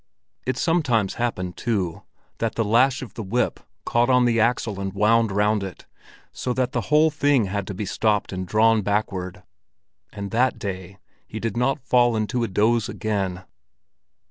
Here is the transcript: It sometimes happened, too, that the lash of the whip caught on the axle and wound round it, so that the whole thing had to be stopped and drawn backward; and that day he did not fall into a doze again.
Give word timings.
It 0.47 0.57
sometimes 0.57 1.13
happened, 1.21 1.57
too, 1.57 2.01
that 2.39 2.55
the 2.55 2.63
lash 2.65 3.03
of 3.03 3.13
the 3.13 3.21
whip 3.21 3.59
caught 3.85 4.09
on 4.09 4.25
the 4.25 4.39
axle 4.39 4.79
and 4.79 4.91
wound 4.93 5.31
round 5.31 5.61
it, 5.61 5.85
so 6.31 6.53
that 6.53 6.71
the 6.71 6.81
whole 6.89 7.11
thing 7.11 7.45
had 7.45 7.67
to 7.67 7.75
be 7.75 7.85
stopped 7.85 8.33
and 8.33 8.47
drawn 8.47 8.81
backward; 8.81 9.43
and 10.11 10.31
that 10.31 10.57
day 10.57 10.97
he 11.27 11.39
did 11.39 11.55
not 11.55 11.85
fall 11.85 12.15
into 12.15 12.43
a 12.43 12.47
doze 12.47 12.89
again. 12.89 13.43